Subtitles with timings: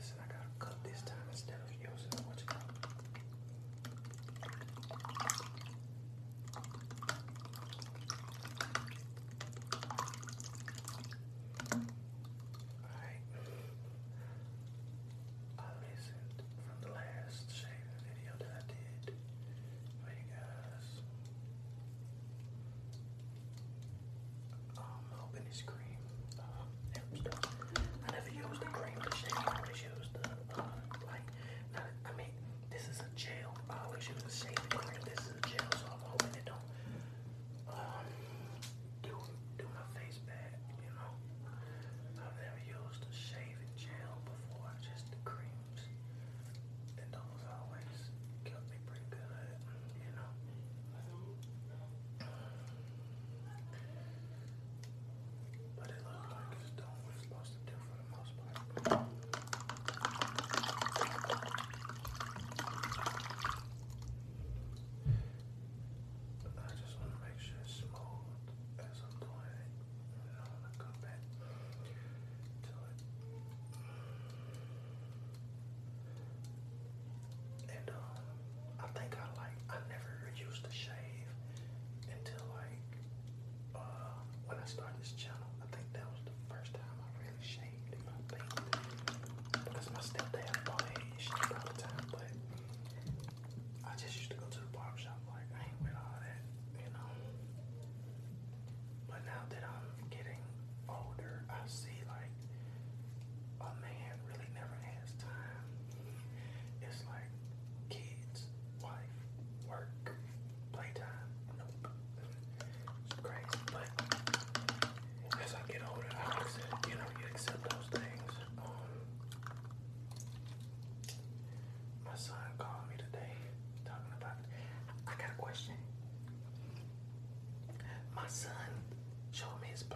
[0.00, 0.16] listen.
[0.24, 1.68] I got a cup this time instead of
[12.80, 13.20] Alright.
[15.58, 19.12] I listened from the last shaving video that I did
[20.32, 20.88] guys.
[25.12, 26.00] Open this cream.
[26.38, 27.49] Uh,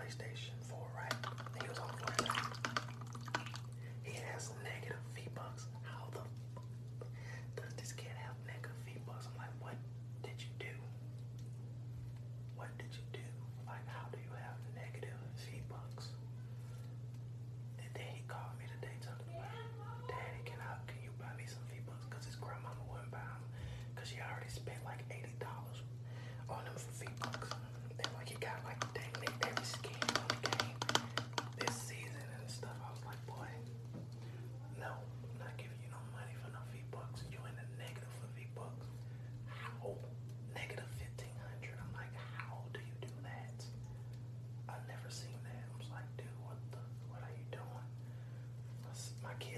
[0.05, 1.17] PlayStation 4, right?
[1.57, 2.61] He was on Fortnite.
[4.03, 5.65] He has negative V-Bucks.
[5.81, 6.21] How the
[7.57, 9.33] does this kid have negative V-Bucks?
[9.33, 9.73] I'm like, what
[10.21, 10.75] did you do?
[12.53, 13.25] What did you do?
[13.65, 15.17] Like, how do you have negative
[15.49, 16.13] V-Bucks?
[17.81, 19.57] And then he called me today talking about,
[20.05, 22.05] Daddy, can, I, can you buy me some V-Bucks?
[22.13, 23.41] Because his grandmama wouldn't buy them.
[23.97, 25.49] Because she already spent like $80
[26.53, 27.09] on them for V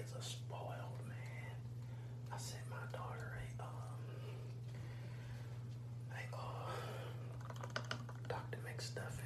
[0.06, 1.54] kids are spoiled, man.
[2.32, 3.68] I sent my daughter a um
[6.12, 6.70] a uh,
[8.28, 8.58] Dr.
[8.66, 9.25] McStuffin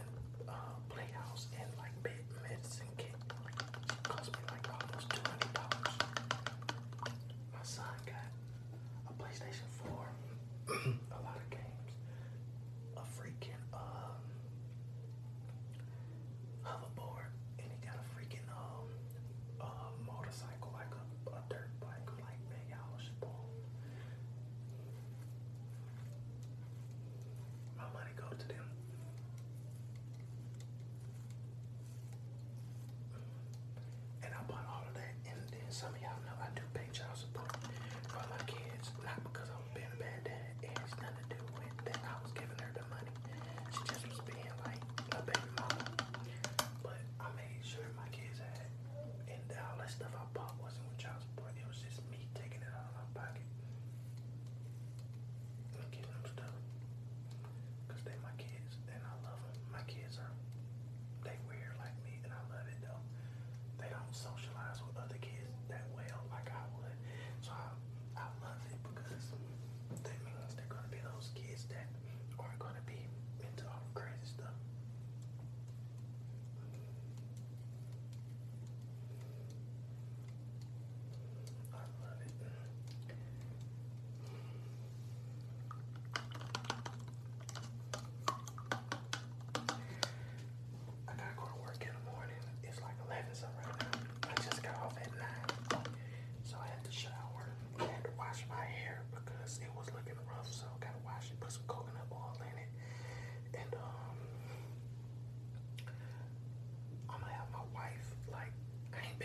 [27.92, 28.80] money go to them.
[58.00, 59.61] because they my kids and I love them.
[59.73, 60.32] My kids are
[61.25, 63.02] they weird like me and I love it though.
[63.79, 64.50] They don't social.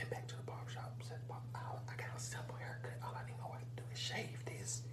[0.06, 0.94] went back to the barber shop.
[1.02, 1.36] Said, oh,
[1.90, 3.02] I got a simple haircut.
[3.02, 4.84] All I didn't know to do is shave this.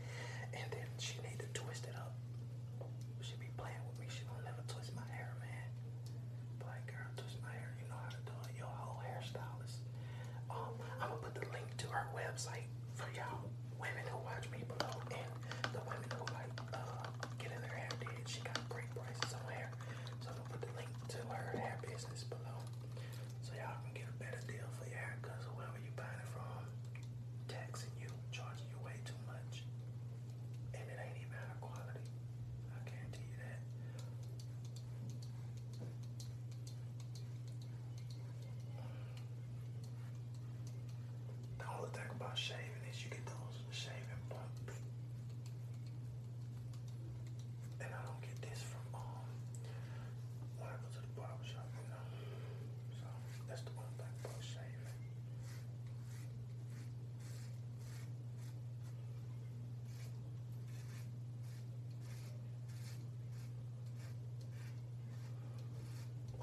[0.55, 2.17] And then she need to twist it up.
[3.21, 4.07] She be playing with me.
[4.09, 5.69] She don't never twist my hair, man.
[6.65, 7.77] Black girl, twist my hair.
[7.77, 8.57] You know how to do it.
[8.57, 9.85] Your whole hairstylist.
[10.49, 13.45] Um, I'm gonna put the link to her website for y'all
[13.77, 15.02] women who watch me below.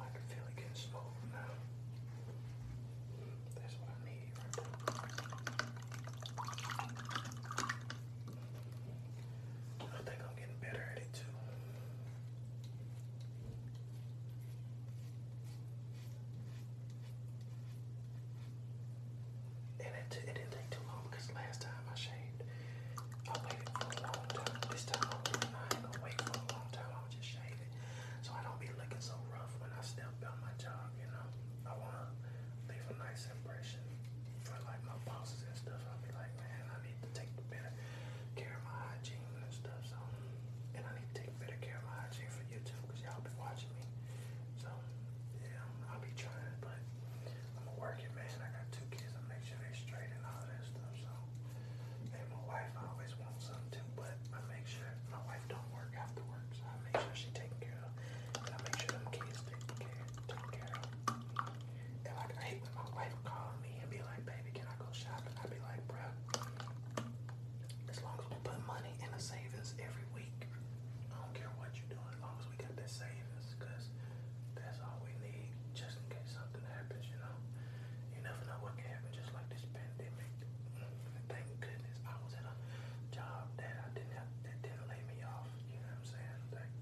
[0.09, 1.53] I can feel it getting smaller now.
[3.55, 4.33] That's what I need.
[9.81, 11.29] I think I'm getting better at it too.
[19.85, 20.37] And it, it
[69.19, 70.47] savings every week.
[71.11, 73.91] I don't care what you're doing, as long as we got that savings, because
[74.55, 77.35] that's all we need just in case something happens, you know.
[78.15, 80.31] You never know what can happen, just like this pandemic.
[80.79, 80.87] Mm,
[81.27, 82.55] thank goodness I was at a
[83.11, 86.39] job that I didn't have, that didn't lay me off, you know what I'm saying?
[86.55, 86.73] Like,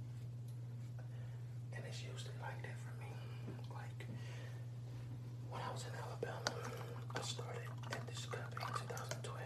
[1.74, 3.10] and it's usually like that for me.
[3.74, 4.06] Like,
[5.50, 7.66] when I was in Alabama, I started
[7.98, 8.74] at this company in
[9.26, 9.37] 2012.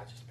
[0.00, 0.29] I just